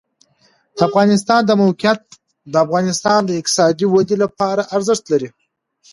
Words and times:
د 0.75 0.79
افغانستان 0.89 1.41
د 1.45 1.51
موقعیت 1.61 1.99
د 2.51 2.53
افغانستان 2.65 3.19
د 3.25 3.29
اقتصادي 3.39 3.85
ودې 3.89 4.17
لپاره 4.23 4.61
ارزښت 4.75 5.03
لري. 5.11 5.29